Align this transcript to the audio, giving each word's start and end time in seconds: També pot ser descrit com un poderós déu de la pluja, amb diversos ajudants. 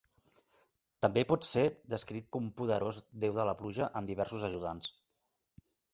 També 1.05 1.23
pot 1.31 1.45
ser 1.49 1.65
descrit 1.93 2.27
com 2.37 2.47
un 2.47 2.55
poderós 2.61 3.03
déu 3.27 3.37
de 3.41 3.45
la 3.51 3.57
pluja, 3.61 3.91
amb 4.01 4.11
diversos 4.13 4.47
ajudants. 4.49 4.91